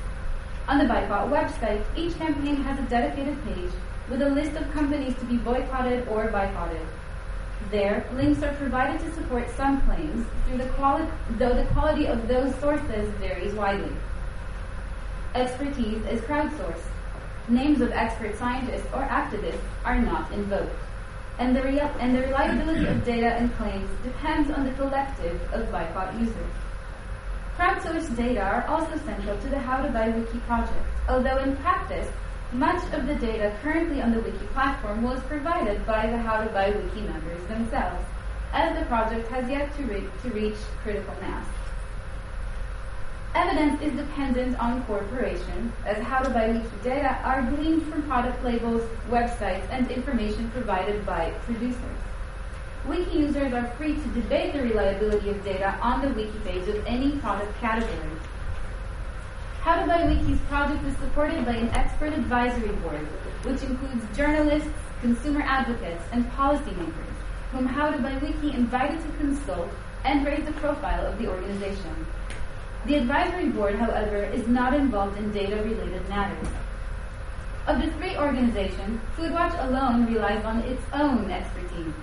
On 0.67 0.77
the 0.77 0.85
Buycott 0.85 1.29
website, 1.29 1.83
each 1.95 2.17
campaign 2.17 2.57
has 2.57 2.77
a 2.79 2.89
dedicated 2.89 3.37
page 3.45 3.71
with 4.09 4.21
a 4.21 4.29
list 4.29 4.55
of 4.57 4.69
companies 4.71 5.15
to 5.15 5.25
be 5.25 5.37
boycotted 5.37 6.07
or 6.09 6.25
boycotted. 6.25 6.85
There, 7.71 8.05
links 8.15 8.43
are 8.43 8.53
provided 8.53 8.99
to 9.01 9.13
support 9.13 9.49
some 9.55 9.81
claims, 9.81 10.25
the 10.55 10.65
quali- 10.77 11.07
though 11.37 11.53
the 11.53 11.65
quality 11.73 12.05
of 12.05 12.27
those 12.27 12.53
sources 12.55 13.09
varies 13.19 13.53
widely. 13.53 13.95
Expertise 15.33 16.05
is 16.05 16.21
crowdsourced. 16.21 16.85
Names 17.47 17.81
of 17.81 17.91
expert 17.91 18.37
scientists 18.37 18.87
or 18.93 19.01
activists 19.01 19.59
are 19.83 19.99
not 19.99 20.31
invoked 20.31 20.75
and 21.39 21.55
the, 21.55 21.63
real, 21.63 21.89
and 21.99 22.15
the 22.15 22.21
reliability 22.21 22.85
of 22.85 23.03
data 23.03 23.33
and 23.33 23.53
claims 23.55 23.89
depends 24.03 24.51
on 24.51 24.65
the 24.65 24.71
collective 24.73 25.41
of 25.51 25.67
Buycott 25.69 26.19
users. 26.19 26.53
Crowdsourced 27.57 28.15
data 28.15 28.41
are 28.41 28.65
also 28.67 28.97
central 29.05 29.37
to 29.39 29.49
the 29.49 29.59
How 29.59 29.81
to 29.81 29.91
Buy 29.91 30.09
Wiki 30.09 30.39
project, 30.39 30.85
although 31.09 31.37
in 31.37 31.55
practice, 31.57 32.07
much 32.53 32.83
of 32.93 33.07
the 33.07 33.15
data 33.15 33.55
currently 33.61 34.01
on 34.01 34.11
the 34.11 34.19
Wiki 34.19 34.45
platform 34.53 35.01
was 35.01 35.19
provided 35.23 35.85
by 35.85 36.07
the 36.07 36.17
How 36.17 36.43
to 36.43 36.49
Buy 36.51 36.69
Wiki 36.69 37.01
members 37.01 37.45
themselves, 37.47 38.05
as 38.51 38.77
the 38.77 38.85
project 38.85 39.29
has 39.31 39.49
yet 39.49 39.75
to, 39.77 39.83
re- 39.83 40.09
to 40.21 40.29
reach 40.29 40.57
critical 40.83 41.13
mass. 41.21 41.45
Evidence 43.33 43.81
is 43.81 43.93
dependent 43.93 44.59
on 44.59 44.83
corporations, 44.83 45.73
as 45.87 45.97
how 46.03 46.21
to 46.21 46.29
buy 46.29 46.49
wiki 46.49 46.69
data 46.83 47.17
are 47.23 47.41
gleaned 47.41 47.81
from 47.87 48.03
product 48.03 48.43
labels, 48.43 48.83
websites, 49.09 49.67
and 49.71 49.89
information 49.89 50.51
provided 50.51 51.03
by 51.03 51.31
producers. 51.45 51.97
Wiki 52.87 53.17
users 53.17 53.51
are 53.53 53.67
free 53.77 53.95
to 53.95 54.07
debate 54.09 54.53
the 54.53 54.61
reliability 54.61 55.29
of 55.29 55.43
data 55.43 55.75
on 55.81 56.01
the 56.01 56.09
wiki 56.09 56.37
page 56.45 56.67
of 56.67 56.85
any 56.85 57.17
product 57.17 57.59
category. 57.59 58.11
Buy 59.81 60.05
Wiki's 60.05 60.39
project 60.47 60.85
is 60.85 60.95
supported 60.97 61.45
by 61.45 61.53
an 61.53 61.69
expert 61.69 62.13
advisory 62.13 62.73
board, 62.77 63.05
which 63.43 63.61
includes 63.63 64.05
journalists, 64.15 64.69
consumer 65.01 65.41
advocates, 65.41 66.03
and 66.11 66.31
policymakers, 66.31 67.15
whom 67.51 67.65
How 67.65 67.91
to 67.91 67.97
Buy 67.97 68.17
Wiki 68.17 68.53
invited 68.53 69.01
to 69.01 69.17
consult 69.17 69.69
and 70.05 70.25
raise 70.25 70.45
the 70.45 70.53
profile 70.53 71.05
of 71.05 71.17
the 71.19 71.27
organization. 71.27 72.05
The 72.85 72.95
advisory 72.95 73.49
board, 73.49 73.75
however, 73.75 74.23
is 74.23 74.47
not 74.47 74.73
involved 74.73 75.17
in 75.17 75.31
data-related 75.31 76.07
matters. 76.07 76.47
Of 77.67 77.81
the 77.81 77.91
three 77.93 78.17
organizations, 78.17 79.01
Foodwatch 79.17 79.57
alone 79.67 80.05
relies 80.05 80.43
on 80.45 80.59
its 80.59 80.81
own 80.93 81.29
expertise. 81.29 81.93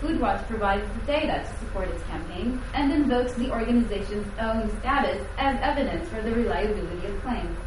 Foodwatch 0.00 0.46
provides 0.46 0.86
the 0.92 1.06
data 1.06 1.44
to 1.44 1.58
support 1.58 1.88
its 1.88 2.02
campaign 2.04 2.62
and 2.74 2.92
invokes 2.92 3.32
the 3.34 3.50
organization's 3.50 4.26
own 4.38 4.70
status 4.80 5.26
as 5.38 5.58
evidence 5.60 6.08
for 6.08 6.22
the 6.22 6.30
reliability 6.30 7.06
of 7.06 7.20
claims. 7.22 7.58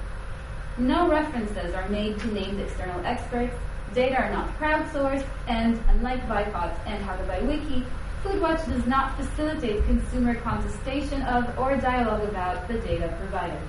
No 0.78 1.10
references 1.10 1.74
are 1.76 1.90
made 1.90 2.18
to 2.20 2.28
named 2.34 2.60
external 2.62 3.06
experts, 3.06 3.56
data 3.94 4.16
are 4.16 4.32
not 4.32 4.58
crowdsourced, 4.58 5.26
and 5.48 5.78
unlike 5.90 6.26
Buycott 6.28 6.74
and 6.86 7.04
How 7.04 7.18
to 7.18 7.24
Buy 7.24 7.42
Wiki, 7.42 7.86
Foodwatch 8.24 8.66
does 8.68 8.86
not 8.86 9.18
facilitate 9.18 9.84
consumer 9.86 10.36
contestation 10.36 11.22
of 11.24 11.58
or 11.60 11.76
dialogue 11.76 12.24
about 12.30 12.68
the 12.70 12.76
data 12.76 13.14
provided. 13.20 13.60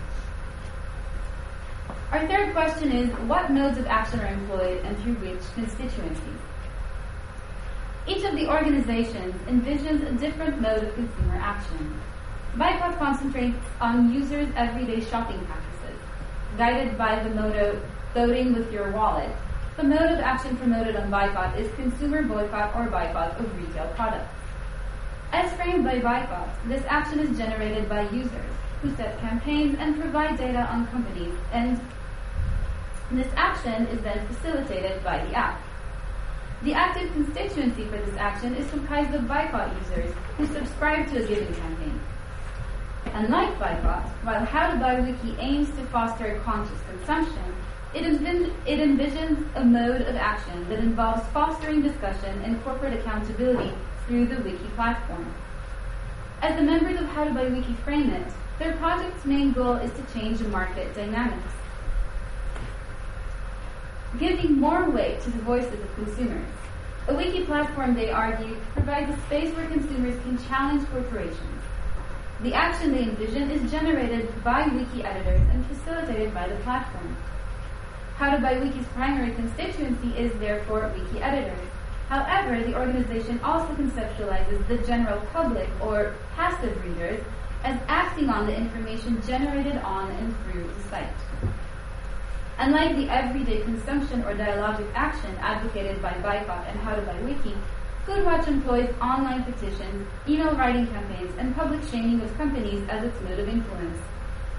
Our 2.12 2.28
third 2.28 2.52
question 2.52 2.92
is, 2.92 3.10
what 3.26 3.50
modes 3.50 3.78
of 3.78 3.86
action 3.86 4.20
are 4.20 4.26
employed 4.26 4.84
and 4.84 4.96
through 4.98 5.14
which 5.14 5.42
constituencies? 5.54 6.38
Each 8.06 8.24
of 8.24 8.34
the 8.34 8.48
organizations 8.48 9.34
envisions 9.46 10.08
a 10.08 10.12
different 10.18 10.60
mode 10.60 10.82
of 10.82 10.94
consumer 10.94 11.36
action. 11.36 12.00
Buycott 12.56 12.98
concentrates 12.98 13.64
on 13.80 14.12
users' 14.12 14.48
everyday 14.56 15.04
shopping 15.04 15.38
practices, 15.46 16.00
guided 16.58 16.98
by 16.98 17.22
the 17.22 17.30
motto, 17.30 17.80
voting 18.12 18.54
with 18.54 18.72
your 18.72 18.90
wallet. 18.90 19.30
The 19.76 19.84
mode 19.84 20.10
of 20.10 20.18
action 20.18 20.56
promoted 20.56 20.96
on 20.96 21.10
Buycott 21.10 21.56
is 21.56 21.72
consumer 21.76 22.22
boycott 22.22 22.74
or 22.74 22.86
boycott 22.86 23.38
of 23.38 23.56
retail 23.56 23.86
products. 23.94 24.34
As 25.30 25.52
framed 25.52 25.84
by 25.84 26.00
Buycott, 26.00 26.48
this 26.66 26.84
action 26.88 27.20
is 27.20 27.38
generated 27.38 27.88
by 27.88 28.02
users 28.10 28.52
who 28.82 28.94
set 28.96 29.18
campaigns 29.20 29.78
and 29.78 29.98
provide 29.98 30.36
data 30.36 30.66
on 30.70 30.88
companies, 30.88 31.34
and 31.52 31.80
this 33.12 33.28
action 33.36 33.86
is 33.86 34.02
then 34.02 34.26
facilitated 34.26 35.02
by 35.04 35.24
the 35.24 35.34
app. 35.34 35.62
The 36.64 36.74
active 36.74 37.12
constituency 37.12 37.86
for 37.86 37.96
this 37.96 38.16
action 38.16 38.54
is 38.54 38.70
comprised 38.70 39.12
of 39.14 39.22
Buycott 39.22 39.76
users 39.80 40.14
who 40.36 40.46
subscribe 40.46 41.08
to 41.08 41.24
a 41.24 41.26
given 41.26 41.52
campaign. 41.54 42.00
Unlike 43.06 43.58
Buycott, 43.58 44.04
while 44.22 44.44
How 44.44 44.70
to 44.70 44.78
Buy 44.78 45.00
Wiki 45.00 45.34
aims 45.40 45.70
to 45.70 45.84
foster 45.86 46.40
conscious 46.44 46.78
consumption, 46.88 47.54
it, 47.94 48.04
envis- 48.04 48.52
it 48.64 48.78
envisions 48.78 49.44
a 49.56 49.64
mode 49.64 50.02
of 50.02 50.14
action 50.14 50.68
that 50.68 50.78
involves 50.78 51.26
fostering 51.32 51.82
discussion 51.82 52.40
and 52.42 52.62
corporate 52.62 52.94
accountability 52.94 53.72
through 54.06 54.26
the 54.26 54.40
Wiki 54.42 54.68
platform. 54.76 55.34
As 56.42 56.54
the 56.54 56.62
members 56.62 57.00
of 57.00 57.06
How 57.08 57.24
to 57.24 57.34
Buy 57.34 57.48
Wiki 57.48 57.74
frame 57.84 58.10
it, 58.10 58.32
their 58.60 58.76
project's 58.76 59.24
main 59.24 59.50
goal 59.50 59.74
is 59.74 59.90
to 59.94 60.14
change 60.14 60.38
the 60.38 60.48
market 60.48 60.94
dynamics. 60.94 61.52
Giving 64.18 64.60
more 64.60 64.90
weight 64.90 65.20
to 65.22 65.30
the 65.30 65.42
voices 65.42 65.72
of 65.72 65.94
consumers. 65.94 66.48
A 67.08 67.14
wiki 67.14 67.44
platform, 67.44 67.94
they 67.94 68.10
argue, 68.10 68.56
provides 68.74 69.10
a 69.10 69.20
space 69.26 69.54
where 69.56 69.66
consumers 69.66 70.20
can 70.22 70.38
challenge 70.46 70.88
corporations. 70.90 71.62
The 72.42 72.54
action 72.54 72.92
they 72.92 73.04
envision 73.04 73.50
is 73.50 73.70
generated 73.70 74.32
by 74.44 74.66
wiki 74.66 75.02
editors 75.04 75.40
and 75.52 75.66
facilitated 75.66 76.34
by 76.34 76.48
the 76.48 76.56
platform. 76.56 77.16
How 78.16 78.30
to 78.30 78.40
Buy 78.40 78.58
Wiki's 78.58 78.86
primary 78.94 79.32
constituency 79.34 80.16
is 80.16 80.32
therefore 80.38 80.92
wiki 80.96 81.22
editors. 81.22 81.68
However, 82.08 82.62
the 82.62 82.78
organization 82.78 83.40
also 83.42 83.72
conceptualizes 83.74 84.66
the 84.68 84.78
general 84.78 85.20
public 85.32 85.68
or 85.80 86.14
passive 86.36 86.84
readers 86.84 87.24
as 87.64 87.80
acting 87.88 88.28
on 88.28 88.46
the 88.46 88.54
information 88.54 89.22
generated 89.26 89.76
on 89.78 90.10
and 90.10 90.36
through 90.44 90.64
the 90.64 90.82
site. 90.90 91.08
Unlike 92.58 92.96
the 92.96 93.08
everyday 93.08 93.62
consumption 93.62 94.22
or 94.24 94.34
dialogic 94.34 94.88
action 94.94 95.34
advocated 95.40 96.00
by 96.00 96.12
Buycott 96.12 96.68
and 96.68 96.78
How 96.80 96.94
to 96.94 97.02
Buy 97.02 97.18
Wiki, 97.22 97.56
Foodwatch 98.06 98.48
employs 98.48 98.92
online 99.00 99.44
petitions, 99.44 100.06
email 100.28 100.54
writing 100.56 100.86
campaigns, 100.88 101.32
and 101.38 101.54
public 101.54 101.80
shaming 101.90 102.20
of 102.20 102.36
companies 102.36 102.86
as 102.88 103.04
its 103.04 103.20
mode 103.22 103.38
of 103.38 103.48
influence. 103.48 103.98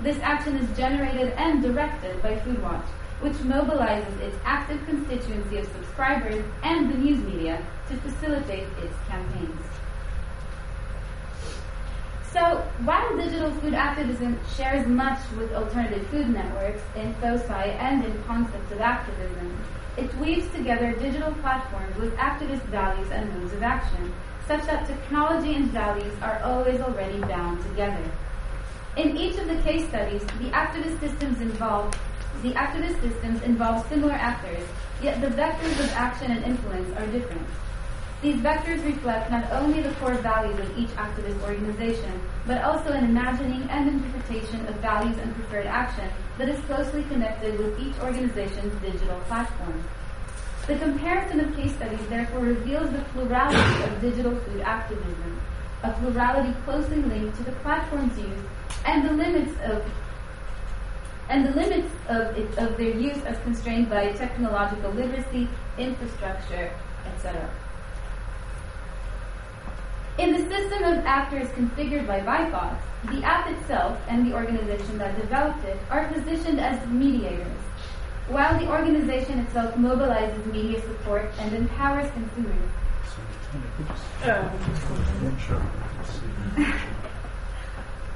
This 0.02 0.18
action 0.22 0.56
is 0.56 0.78
generated 0.78 1.34
and 1.38 1.62
directed 1.62 2.22
by 2.22 2.36
Foodwatch, 2.38 2.86
which 3.22 3.34
mobilizes 3.34 4.20
its 4.20 4.38
active 4.44 4.84
constituency 4.86 5.58
of 5.58 5.66
subscribers 5.68 6.44
and 6.64 6.90
the 6.90 6.98
news 6.98 7.20
media 7.20 7.66
to 7.90 7.98
facilitate 7.98 8.68
its 8.82 8.96
campaigns. 9.08 9.62
So, 12.34 12.66
while 12.84 13.16
digital 13.16 13.52
food 13.62 13.76
activism 13.76 14.40
shares 14.58 14.88
much 14.88 15.20
with 15.38 15.54
alternative 15.54 16.08
food 16.08 16.30
networks 16.30 16.82
in 16.96 17.14
foci 17.22 17.54
and 17.54 18.04
in 18.04 18.24
concepts 18.24 18.72
of 18.72 18.82
activism, 18.82 19.56
it 19.98 20.12
weaves 20.18 20.52
together 20.52 20.94
digital 20.94 21.32
platforms 21.36 21.96
with 21.96 22.16
activist 22.16 22.64
values 22.64 23.12
and 23.12 23.32
modes 23.36 23.54
of 23.54 23.62
action, 23.62 24.12
such 24.48 24.66
that 24.66 24.88
technology 24.88 25.54
and 25.54 25.70
values 25.70 26.12
are 26.24 26.42
always 26.42 26.82
already 26.82 27.20
bound 27.20 27.64
together. 27.70 28.04
In 28.98 29.16
each 29.16 29.38
of 29.38 29.48
the 29.48 29.62
case 29.62 29.88
studies, 29.90 30.24
the 30.40 30.50
activist 30.50 31.00
systems 31.02 31.40
involved 31.40 31.96
the 32.42 32.52
activist 32.56 33.00
systems 33.00 33.42
involve 33.44 33.88
similar 33.88 34.12
actors, 34.12 34.68
yet 35.02 35.22
the 35.22 35.28
vectors 35.28 35.80
of 35.80 35.90
action 35.94 36.30
and 36.30 36.44
influence 36.44 36.90
are 36.98 37.08
different. 37.08 37.48
These 38.24 38.38
vectors 38.38 38.82
reflect 38.86 39.30
not 39.32 39.52
only 39.52 39.82
the 39.82 39.92
core 39.96 40.14
values 40.14 40.58
of 40.58 40.78
each 40.78 40.88
activist 40.92 41.42
organization, 41.44 42.22
but 42.48 42.64
also 42.64 42.94
an 42.94 43.04
imagining 43.04 43.64
and 43.70 43.90
interpretation 43.90 44.66
of 44.66 44.76
values 44.76 45.18
and 45.18 45.36
preferred 45.36 45.66
action 45.66 46.10
that 46.38 46.48
is 46.48 46.58
closely 46.62 47.04
connected 47.04 47.60
with 47.60 47.78
each 47.82 47.94
organization's 48.00 48.82
digital 48.82 49.20
platform. 49.28 49.84
The 50.68 50.78
comparison 50.78 51.42
of 51.42 51.54
case 51.58 51.76
studies 51.76 52.00
therefore 52.08 52.40
reveals 52.40 52.90
the 52.92 53.04
plurality 53.12 53.84
of 53.84 54.00
digital 54.00 54.34
food 54.34 54.62
activism, 54.62 55.42
a 55.84 55.92
plurality 55.92 56.54
closely 56.64 57.02
linked 57.02 57.36
to 57.40 57.44
the 57.44 57.52
platform's 57.52 58.18
use 58.18 58.40
and 58.86 59.06
the 59.06 59.12
limits 59.12 59.52
of 59.66 59.84
and 61.28 61.46
the 61.46 61.52
limits 61.52 61.92
of, 62.08 62.38
it, 62.38 62.58
of 62.58 62.78
their 62.78 62.96
use 62.96 63.22
as 63.26 63.38
constrained 63.40 63.90
by 63.90 64.14
technological 64.14 64.92
literacy, 64.92 65.50
infrastructure, 65.78 66.72
etc. 67.06 67.50
In 70.20 70.32
the 70.32 70.48
system 70.48 70.84
of 70.84 71.04
actors 71.06 71.50
configured 71.50 72.06
by 72.06 72.20
Buycott, 72.20 72.78
the 73.12 73.24
app 73.24 73.50
itself 73.50 73.98
and 74.08 74.28
the 74.28 74.36
organization 74.36 75.00
that 75.00 75.20
developed 75.20 75.66
it 75.66 75.80
are 75.90 76.06
positioned 76.08 76.60
as 76.60 76.88
mediators, 76.88 77.58
while 78.30 78.58
the 78.60 78.70
organization 78.70 79.40
itself 79.40 79.74
mobilizes 79.74 80.46
media 80.54 80.80
support 80.82 81.32
and 81.40 81.54
empowers 81.54 82.12
consumers. 82.12 82.70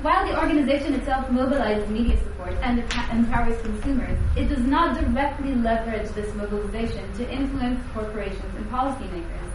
While 0.04 0.27
the 0.27 0.39
organization 0.39 0.94
itself 0.94 1.27
mobilizes 1.30 1.89
media 1.89 2.18
support 2.18 2.54
and 2.62 2.84
empowers 3.12 3.60
consumers, 3.63 4.20
it 4.36 4.50
does 4.50 4.63
not 4.66 5.00
directly 5.00 5.56
leverage 5.56 6.10
this 6.12 6.32
mobilization 6.36 7.12
to 7.13 7.27
influence 7.27 7.82
corporations 7.92 8.56
and 8.56 8.70
policymakers. 8.70 9.50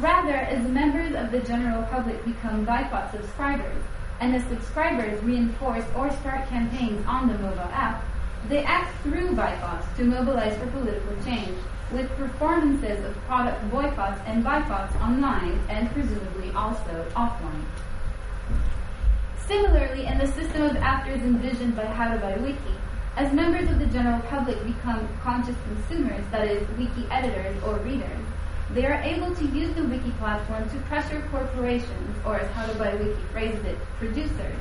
Rather, 0.00 0.34
as 0.34 0.66
members 0.68 1.14
of 1.14 1.30
the 1.30 1.40
general 1.40 1.82
public 1.84 2.24
become 2.24 2.66
Buycott 2.66 3.12
subscribers, 3.12 3.82
and 4.20 4.34
as 4.34 4.42
subscribers 4.44 5.22
reinforce 5.22 5.84
or 5.96 6.10
start 6.10 6.48
campaigns 6.48 7.04
on 7.06 7.28
the 7.28 7.38
mobile 7.38 7.70
app, 7.72 8.04
they 8.48 8.64
act 8.64 9.00
through 9.02 9.30
Buycotts 9.30 9.96
to 9.96 10.04
mobilize 10.04 10.56
for 10.58 10.66
political 10.68 11.16
change, 11.24 11.56
with 11.92 12.10
performances 12.16 13.04
of 13.04 13.14
product 13.26 13.70
boycotts 13.70 14.20
and 14.26 14.42
boycotts 14.42 14.94
online 14.96 15.60
and 15.68 15.90
presumably 15.92 16.50
also 16.52 17.06
offline. 17.14 17.64
Similarly, 19.46 20.06
in 20.06 20.18
the 20.18 20.26
system 20.26 20.62
of 20.62 20.76
actors 20.76 21.20
envisioned 21.20 21.76
by 21.76 21.84
Buy 21.84 22.36
Wiki, 22.38 22.74
as 23.16 23.32
members 23.32 23.70
of 23.70 23.78
the 23.78 23.86
general 23.86 24.20
public 24.22 24.62
become 24.64 25.06
conscious 25.22 25.54
consumers, 25.68 26.24
that 26.32 26.48
is, 26.48 26.66
wiki 26.76 27.06
editors 27.10 27.62
or 27.62 27.76
readers, 27.76 28.24
they 28.72 28.86
are 28.86 29.00
able 29.02 29.34
to 29.36 29.44
use 29.46 29.72
the 29.74 29.83
wiki 30.04 30.16
platform 30.18 30.68
to 30.70 30.76
pressure 30.80 31.22
corporations, 31.30 32.16
or 32.24 32.36
as 32.36 32.50
How 32.52 32.66
to 32.66 32.74
Buy 32.74 32.94
Wiki 32.94 33.20
phrases 33.32 33.64
it, 33.64 33.78
producers. 33.98 34.58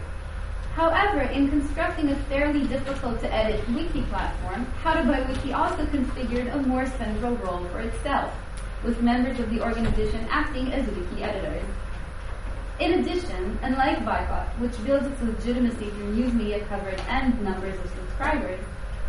However, 0.75 1.21
in 1.21 1.49
constructing 1.49 2.09
a 2.09 2.15
fairly 2.29 2.65
difficult 2.65 3.19
to 3.21 3.33
edit 3.33 3.67
wiki 3.69 4.03
platform, 4.03 4.65
How 4.81 4.93
to 4.93 5.03
Buy 5.03 5.21
Wiki 5.21 5.53
also 5.53 5.85
configured 5.85 6.53
a 6.53 6.57
more 6.67 6.85
central 6.85 7.35
role 7.37 7.65
for 7.69 7.79
itself, 7.79 8.33
with 8.83 9.01
members 9.01 9.39
of 9.39 9.49
the 9.49 9.61
organization 9.61 10.25
acting 10.29 10.71
as 10.71 10.87
wiki 10.87 11.23
editors. 11.23 11.65
In 12.79 12.99
addition, 12.99 13.59
unlike 13.61 13.99
Buycott, 13.99 14.47
which 14.59 14.83
builds 14.83 15.05
its 15.05 15.21
legitimacy 15.21 15.89
through 15.91 16.13
news 16.13 16.33
media 16.33 16.65
coverage 16.65 16.99
and 17.07 17.39
numbers 17.43 17.75
of 17.83 17.91
subscribers, 17.91 18.59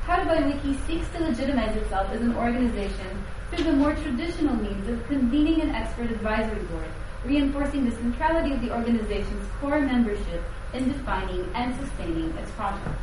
How 0.02 0.16
to 0.16 0.24
Buy 0.26 0.40
Wiki 0.40 0.76
seeks 0.86 1.08
to 1.12 1.22
legitimize 1.22 1.76
itself 1.76 2.10
as 2.10 2.20
an 2.20 2.36
organization 2.36 3.24
through 3.54 3.64
the 3.64 3.72
more 3.72 3.94
traditional 3.94 4.56
means 4.56 4.88
of 4.88 5.06
convening 5.06 5.60
an 5.60 5.70
expert 5.70 6.10
advisory 6.10 6.62
board, 6.64 6.88
reinforcing 7.24 7.84
the 7.84 7.96
centrality 7.96 8.52
of 8.52 8.60
the 8.60 8.74
organization's 8.74 9.46
core 9.60 9.80
membership 9.80 10.42
in 10.72 10.88
defining 10.88 11.48
and 11.54 11.74
sustaining 11.76 12.30
its 12.36 12.50
project. 12.52 12.98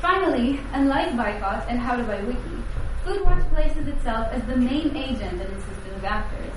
Finally, 0.00 0.58
unlike 0.72 1.10
Buycott 1.10 1.66
and 1.68 1.78
How 1.78 1.96
to 1.96 2.02
Buy 2.02 2.22
Wiki, 2.22 2.62
Foodwatch 3.04 3.46
places 3.50 3.86
itself 3.86 4.28
as 4.32 4.42
the 4.44 4.56
main 4.56 4.96
agent 4.96 5.34
in 5.34 5.40
its 5.40 5.64
system 5.64 5.94
of 5.96 6.04
actors. 6.04 6.52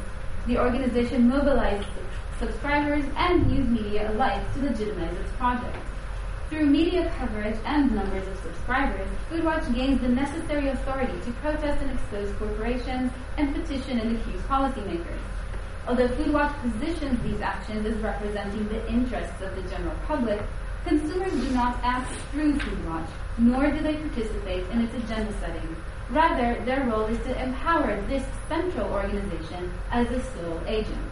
The 0.48 0.58
organization 0.60 1.30
mobilizes 1.30 1.86
subscribers 2.40 3.06
and 3.18 3.48
news 3.48 3.68
media 3.68 4.12
alike 4.12 4.42
to 4.54 4.62
legitimize 4.62 5.18
its 5.18 5.32
project. 5.34 5.78
Through 6.54 6.68
media 6.68 7.12
coverage 7.18 7.58
and 7.66 7.92
numbers 7.96 8.28
of 8.28 8.38
subscribers, 8.44 9.08
Foodwatch 9.28 9.74
gains 9.74 10.00
the 10.02 10.08
necessary 10.08 10.68
authority 10.68 11.20
to 11.26 11.32
protest 11.42 11.82
and 11.82 11.90
expose 11.90 12.32
corporations 12.38 13.12
and 13.40 13.56
petition 13.56 14.00
and 14.00 14.16
accuse 14.16 14.40
policymakers. 14.44 15.18
Although 15.88 16.10
Foodwatch 16.10 16.54
positions 16.62 17.20
these 17.24 17.42
actions 17.42 17.88
as 17.88 17.96
representing 17.96 18.68
the 18.68 18.88
interests 18.88 19.42
of 19.42 19.56
the 19.56 19.68
general 19.68 19.96
public, 20.06 20.44
consumers 20.86 21.32
do 21.32 21.50
not 21.56 21.80
act 21.82 22.12
through 22.32 22.54
Foodwatch, 22.60 23.10
nor 23.40 23.72
do 23.72 23.82
they 23.82 23.96
participate 23.96 24.70
in 24.70 24.82
its 24.82 24.94
agenda 24.94 25.34
setting. 25.40 25.76
Rather, 26.12 26.64
their 26.66 26.86
role 26.86 27.08
is 27.08 27.18
to 27.24 27.44
empower 27.44 28.00
this 28.04 28.24
central 28.48 28.92
organization 28.92 29.74
as 29.90 30.06
a 30.12 30.22
sole 30.36 30.62
agent. 30.68 31.12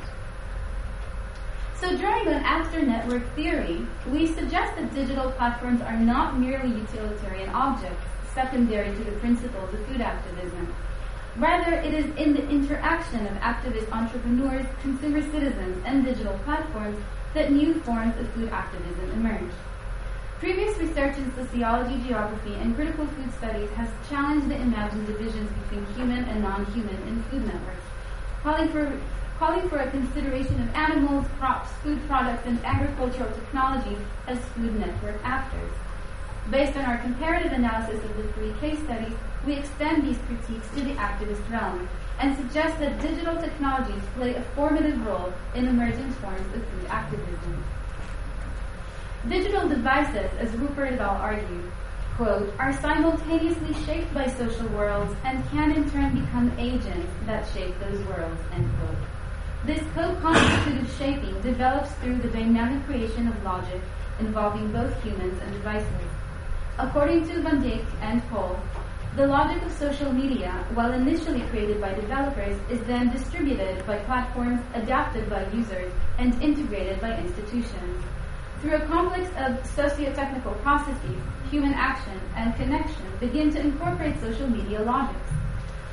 So 1.81 1.97
drawing 1.97 2.27
on 2.27 2.35
actor 2.45 2.85
network 2.85 3.23
theory, 3.33 3.87
we 4.11 4.27
suggest 4.27 4.75
that 4.75 4.93
digital 4.93 5.31
platforms 5.31 5.81
are 5.81 5.97
not 5.97 6.39
merely 6.39 6.69
utilitarian 6.69 7.49
objects 7.49 8.05
secondary 8.35 8.95
to 8.95 9.03
the 9.03 9.13
principles 9.13 9.73
of 9.73 9.83
food 9.87 9.99
activism. 9.99 10.71
Rather, 11.37 11.73
it 11.73 11.91
is 11.91 12.05
in 12.17 12.35
the 12.35 12.47
interaction 12.49 13.25
of 13.25 13.33
activist 13.37 13.91
entrepreneurs, 13.91 14.67
consumer 14.83 15.23
citizens, 15.31 15.83
and 15.83 16.05
digital 16.05 16.37
platforms 16.45 16.99
that 17.33 17.51
new 17.51 17.73
forms 17.81 18.15
of 18.19 18.29
food 18.33 18.49
activism 18.49 19.11
emerge. 19.13 19.51
Previous 20.37 20.77
research 20.77 21.17
in 21.17 21.33
sociology, 21.33 21.99
geography, 22.07 22.53
and 22.61 22.75
critical 22.75 23.07
food 23.07 23.33
studies 23.39 23.71
has 23.71 23.89
challenged 24.07 24.49
the 24.49 24.55
imagined 24.55 25.07
divisions 25.07 25.49
between 25.63 25.83
human 25.95 26.25
and 26.25 26.43
non-human 26.43 26.95
in 27.07 27.23
food 27.23 27.43
networks, 27.47 27.85
calling 28.43 28.69
for 28.69 28.99
calling 29.41 29.67
for 29.69 29.79
a 29.79 29.89
consideration 29.89 30.53
of 30.61 30.75
animals, 30.75 31.25
crops, 31.39 31.71
food 31.81 31.99
products, 32.05 32.45
and 32.45 32.63
agricultural 32.63 33.27
technologies 33.31 33.97
as 34.27 34.37
food 34.53 34.79
network 34.79 35.19
actors. 35.23 35.71
Based 36.51 36.77
on 36.77 36.85
our 36.85 36.99
comparative 36.99 37.51
analysis 37.51 38.03
of 38.05 38.17
the 38.17 38.23
three 38.33 38.53
case 38.61 38.77
studies, 38.83 39.13
we 39.43 39.53
extend 39.53 40.05
these 40.05 40.19
critiques 40.27 40.67
to 40.75 40.81
the 40.83 40.93
activist 40.93 41.41
realm 41.49 41.89
and 42.19 42.37
suggest 42.37 42.77
that 42.77 43.01
digital 43.01 43.35
technologies 43.41 44.03
play 44.15 44.35
a 44.35 44.43
formative 44.53 45.03
role 45.07 45.33
in 45.55 45.67
emergent 45.67 46.13
forms 46.17 46.55
of 46.55 46.63
food 46.63 46.85
activism. 46.89 47.63
Digital 49.27 49.67
devices, 49.67 50.29
as 50.37 50.51
Ruppert 50.51 50.91
et 50.91 50.99
al. 50.99 51.17
argued, 51.17 51.71
quote, 52.15 52.53
are 52.59 52.73
simultaneously 52.73 53.73
shaped 53.85 54.13
by 54.13 54.27
social 54.27 54.67
worlds 54.67 55.15
and 55.25 55.43
can 55.49 55.71
in 55.71 55.89
turn 55.89 56.13
become 56.13 56.51
agents 56.59 57.09
that 57.25 57.47
shape 57.55 57.73
those 57.79 58.05
worlds, 58.05 58.39
end 58.53 58.69
quote. 58.77 59.20
This 59.63 59.83
co-constitutive 59.93 60.91
shaping 60.97 61.39
develops 61.41 61.91
through 62.01 62.17
the 62.17 62.29
dynamic 62.29 62.83
creation 62.87 63.27
of 63.27 63.43
logic 63.43 63.79
involving 64.19 64.71
both 64.71 64.91
humans 65.03 65.39
and 65.39 65.53
devices. 65.53 66.09
According 66.79 67.27
to 67.27 67.41
Van 67.43 67.61
Dijck 67.61 67.85
and 68.01 68.27
Cole, 68.31 68.59
the 69.15 69.27
logic 69.27 69.61
of 69.61 69.71
social 69.73 70.11
media, 70.11 70.51
while 70.73 70.91
initially 70.93 71.41
created 71.51 71.79
by 71.79 71.93
developers, 71.93 72.57
is 72.71 72.81
then 72.87 73.11
distributed 73.11 73.85
by 73.85 73.99
platforms, 73.99 74.61
adapted 74.73 75.29
by 75.29 75.45
users, 75.51 75.93
and 76.17 76.41
integrated 76.41 76.99
by 76.99 77.15
institutions. 77.19 78.03
Through 78.61 78.77
a 78.77 78.85
complex 78.87 79.29
of 79.37 79.63
socio-technical 79.75 80.53
processes, 80.63 81.21
human 81.51 81.73
action 81.75 82.19
and 82.35 82.55
connection 82.55 83.05
begin 83.19 83.53
to 83.53 83.59
incorporate 83.59 84.19
social 84.21 84.49
media 84.49 84.81
logics. 84.81 85.31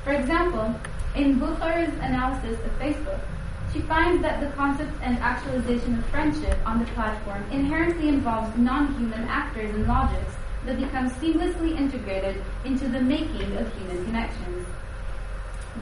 For 0.04 0.12
example, 0.14 0.74
in 1.14 1.38
Bucher's 1.38 1.92
analysis 2.00 2.58
of 2.64 2.78
Facebook, 2.78 3.20
she 3.72 3.80
finds 3.80 4.22
that 4.22 4.40
the 4.40 4.50
concept 4.56 4.92
and 5.02 5.18
actualization 5.18 5.98
of 5.98 6.06
friendship 6.06 6.58
on 6.64 6.78
the 6.78 6.86
platform 6.92 7.44
inherently 7.50 8.08
involves 8.08 8.56
non-human 8.56 9.24
actors 9.28 9.74
and 9.74 9.86
logics 9.86 10.34
that 10.64 10.78
become 10.78 11.10
seamlessly 11.10 11.76
integrated 11.76 12.42
into 12.64 12.88
the 12.88 13.00
making 13.00 13.56
of 13.56 13.72
human 13.76 14.04
connections. 14.06 14.66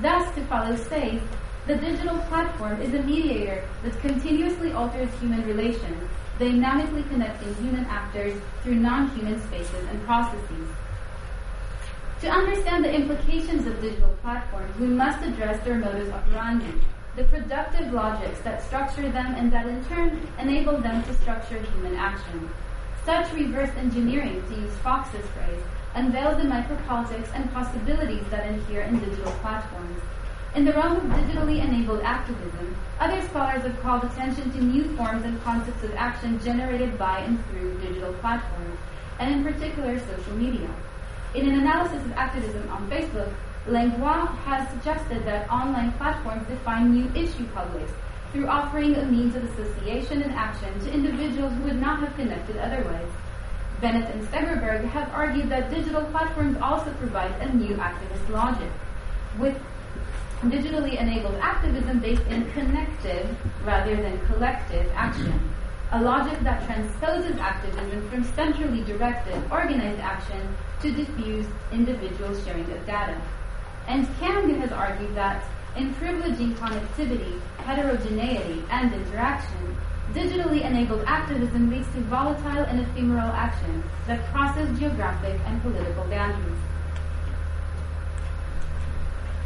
Thus, 0.03 0.35
to 0.35 0.45
follow 0.47 0.77
Sayes, 0.77 1.23
the 1.67 1.77
digital 1.77 2.19
platform 2.29 2.81
is 2.81 2.95
a 2.95 3.03
mediator 3.03 3.67
that 3.83 4.01
continuously 4.01 4.73
alters 4.73 5.09
human 5.21 5.45
relations, 5.47 6.09
dynamically 6.39 7.03
connecting 7.05 7.55
human 7.55 7.85
actors 7.87 8.41
through 8.63 8.77
non-human 8.77 9.41
spaces 9.43 9.89
and 9.91 10.03
processes. 10.05 10.69
To 12.21 12.29
understand 12.31 12.85
the 12.85 12.95
implications 12.95 13.67
of 13.67 13.81
digital 13.81 14.11
platforms, 14.23 14.77
we 14.79 14.87
must 14.87 15.25
address 15.25 15.63
their 15.65 15.79
modus 15.79 16.13
operandi, 16.13 16.73
the 17.17 17.25
productive 17.25 17.95
logics 17.95 18.39
that 18.41 18.63
structure 18.63 19.11
them 19.11 19.35
and 19.37 19.51
that 19.51 19.67
in 19.67 19.83
turn 19.87 20.21
enable 20.39 20.77
them 20.77 21.03
to 21.03 21.15
structure 21.15 21.59
human 21.59 21.97
action. 21.97 22.51
Such 23.07 23.33
reverse 23.33 23.71
engineering, 23.79 24.43
to 24.49 24.55
use 24.61 24.73
Fox's 24.83 25.25
phrase, 25.29 25.63
unveils 25.95 26.37
the 26.37 26.49
micropolitics 26.49 27.35
and 27.35 27.51
possibilities 27.55 28.25
that 28.31 28.47
inhere 28.47 28.83
in 28.83 29.01
digital 29.01 29.33
platforms. 29.41 29.99
In 30.55 30.67
the 30.67 30.75
realm 30.75 30.97
of 30.97 31.03
digitally 31.05 31.65
enabled 31.65 32.03
activism, 32.03 32.77
other 33.01 33.23
scholars 33.29 33.63
have 33.63 33.81
called 33.81 34.05
attention 34.05 34.51
to 34.53 34.63
new 34.63 34.95
forms 34.97 35.25
and 35.25 35.43
concepts 35.43 35.85
of 35.85 35.95
action 35.95 36.39
generated 36.41 36.99
by 36.99 37.21
and 37.21 37.43
through 37.47 37.79
digital 37.81 38.13
platforms, 38.15 38.79
and 39.19 39.33
in 39.33 39.55
particular 39.55 39.99
social 40.01 40.35
media. 40.35 40.69
In 41.35 41.49
an 41.49 41.61
analysis 41.61 42.05
of 42.05 42.13
activism 42.13 42.69
on 42.71 42.91
Facebook, 42.91 43.33
Langlois 43.69 44.27
has 44.45 44.69
suggested 44.71 45.25
that 45.25 45.51
online 45.51 45.93
platforms 45.93 46.47
define 46.47 46.93
new 46.93 47.11
issue 47.21 47.47
publics 47.49 47.93
through 48.33 48.47
offering 48.47 48.95
a 48.95 49.05
means 49.07 49.35
of 49.35 49.43
association 49.45 50.23
and 50.23 50.33
action 50.35 50.79
to 50.81 50.93
individuals 50.93 51.53
who 51.55 51.65
would 51.65 51.81
not 51.81 51.99
have 52.01 52.15
connected 52.15 52.57
otherwise. 52.59 53.09
Bennett 53.81 54.09
and 54.15 54.27
Segerberg 54.29 54.85
have 54.85 55.13
argued 55.13 55.49
that 55.49 55.71
digital 55.71 56.05
platforms 56.07 56.57
also 56.63 56.93
provide 56.95 57.33
a 57.41 57.53
new 57.55 57.75
activist 57.75 58.29
logic, 58.31 58.71
with 59.39 59.59
digitally 60.43 61.01
enabled 61.01 61.35
activism 61.37 61.99
based 61.99 62.27
in 62.29 62.51
connective 62.53 63.37
rather 63.65 63.97
than 63.97 64.25
collective 64.27 64.91
action. 64.95 65.41
A 65.93 66.01
logic 66.01 66.39
that 66.41 66.65
transposes 66.67 67.37
activism 67.39 68.09
from 68.11 68.25
centrally 68.35 68.83
directed, 68.85 69.43
organized 69.51 70.01
action 70.01 70.57
to 70.83 70.93
diffused 70.93 71.49
individual 71.73 72.35
sharing 72.43 72.71
of 72.71 72.87
data. 72.87 73.21
And 73.89 74.07
Kang 74.19 74.51
has 74.61 74.73
argued 74.73 75.15
that 75.15 75.45
in 75.77 75.95
privileging 75.95 76.55
connectivity, 76.55 77.41
heterogeneity, 77.59 78.65
and 78.71 78.93
interaction, 78.93 79.77
digitally 80.13 80.65
enabled 80.65 81.05
activism 81.07 81.71
leads 81.71 81.87
to 81.95 82.01
volatile 82.03 82.65
and 82.65 82.81
ephemeral 82.81 83.29
action 83.29 83.85
that 84.07 84.25
crosses 84.33 84.79
geographic 84.79 85.39
and 85.47 85.61
political 85.63 86.05
boundaries. 86.05 86.59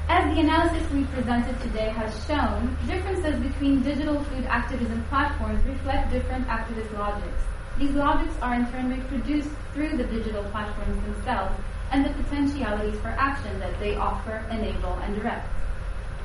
As 0.09 0.35
the 0.35 0.41
analysis 0.41 0.91
we 0.91 1.05
presented 1.05 1.61
today 1.61 1.91
has 1.91 2.27
shown, 2.27 2.77
differences 2.87 3.41
between 3.41 3.83
digital 3.83 4.23
food 4.25 4.45
activism 4.47 5.05
platforms 5.09 5.65
reflect 5.65 6.11
different 6.11 6.47
activist 6.49 6.93
logics. 6.99 7.43
These 7.79 7.93
logics 7.93 8.35
are 8.43 8.55
in 8.55 8.71
turn 8.73 8.91
reproduced 8.91 9.51
through 9.73 9.97
the 9.97 10.05
digital 10.05 10.43
platforms 10.45 11.03
themselves 11.05 11.55
and 11.91 12.05
the 12.05 12.11
potentialities 12.11 12.99
for 13.01 13.09
action 13.09 13.59
that 13.61 13.79
they 13.81 13.97
offer, 13.97 14.45
enable, 14.51 14.95
and 15.01 15.15
direct. 15.17 15.49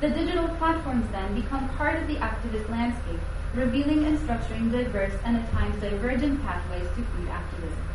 The 0.01 0.09
digital 0.09 0.47
platforms 0.57 1.09
then 1.11 1.33
become 1.33 1.69
part 1.69 2.01
of 2.01 2.07
the 2.07 2.15
activist 2.17 2.69
landscape, 2.69 3.19
revealing 3.53 4.05
and 4.05 4.19
structuring 4.19 4.71
diverse 4.71 5.13
and 5.23 5.37
at 5.37 5.51
times 5.51 5.81
divergent 5.81 6.43
pathways 6.43 6.87
to 6.89 7.03
food 7.03 7.29
activism. 7.29 7.94